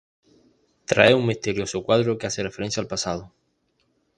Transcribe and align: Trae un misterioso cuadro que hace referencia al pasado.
Trae 0.85 1.13
un 1.13 1.27
misterioso 1.27 1.83
cuadro 1.83 2.17
que 2.17 2.25
hace 2.25 2.41
referencia 2.41 2.81
al 2.81 2.87
pasado. 2.87 3.31